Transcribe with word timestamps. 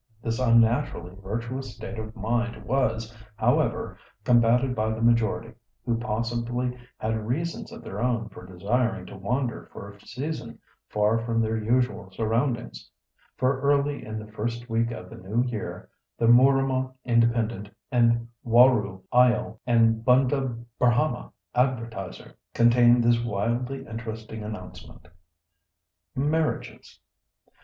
This 0.23 0.39
unnaturally 0.39 1.13
virtuous 1.21 1.75
state 1.75 1.99
of 1.99 2.15
mind 2.15 2.65
was, 2.65 3.15
however, 3.35 3.99
combated 4.23 4.73
by 4.73 4.89
the 4.89 4.99
majority, 5.03 5.53
who 5.85 5.99
possibly 5.99 6.75
had 6.97 7.27
reasons 7.27 7.71
of 7.71 7.83
their 7.83 8.01
own 8.01 8.27
for 8.29 8.43
desiring 8.43 9.05
to 9.05 9.15
wander 9.15 9.69
for 9.71 9.91
a 9.91 10.01
season 10.03 10.57
far 10.87 11.19
from 11.19 11.39
their 11.39 11.55
usual 11.55 12.09
surroundings, 12.09 12.89
for 13.37 13.61
early 13.61 14.03
in 14.03 14.17
the 14.17 14.25
first 14.31 14.67
week 14.71 14.89
of 14.89 15.11
the 15.11 15.17
new 15.17 15.43
year 15.43 15.87
the 16.17 16.25
Mooramah 16.25 16.95
Independent, 17.05 17.69
and 17.91 18.27
Warroo, 18.43 19.03
Eyall, 19.13 19.59
and 19.67 20.03
Bundaburhamah 20.03 21.31
Advertiser 21.53 22.33
contained 22.55 23.03
this 23.03 23.23
wildly 23.23 23.85
interesting 23.85 24.41
announcement:— 24.41 25.09
"MARRIAGES. 26.15 26.99